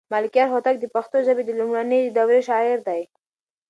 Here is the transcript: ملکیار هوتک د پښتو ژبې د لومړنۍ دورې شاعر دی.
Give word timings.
ملکیار 0.13 0.47
هوتک 0.53 0.75
د 0.79 0.85
پښتو 0.95 1.17
ژبې 1.27 1.43
د 1.45 1.51
لومړنۍ 1.59 2.01
دورې 2.15 2.39
شاعر 2.47 2.79
دی. 2.87 3.01